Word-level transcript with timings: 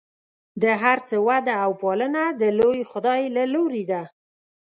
د 0.61 0.63
هر 0.81 0.97
څه 1.07 1.15
وده 1.27 1.53
او 1.65 1.71
پالنه 1.81 2.23
د 2.41 2.43
لوی 2.59 2.79
خدای 2.91 3.21
له 3.35 3.43
لورې 3.53 3.83
ده. 3.91 4.01